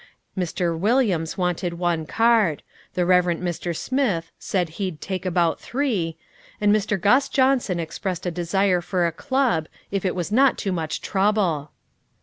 Mr. 0.35 0.75
Williams 0.75 1.37
wanted 1.37 1.73
one 1.73 2.07
card, 2.07 2.63
the 2.95 3.05
Reverend 3.05 3.43
Mr. 3.43 3.77
Smith 3.77 4.31
said 4.39 4.67
he'd 4.69 4.99
take 4.99 5.27
about 5.27 5.59
three, 5.59 6.17
and 6.59 6.75
Mr. 6.75 6.99
Gus 6.99 7.29
Johnson 7.29 7.79
expressed 7.79 8.25
a 8.25 8.31
desire 8.31 8.81
for 8.81 9.05
a 9.05 9.11
club, 9.11 9.67
if 9.91 10.03
it 10.03 10.15
was 10.15 10.31
not 10.31 10.57
too 10.57 10.71
much 10.71 11.01
trouble. 11.01 11.69